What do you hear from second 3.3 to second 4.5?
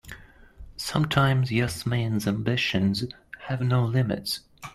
have no limits.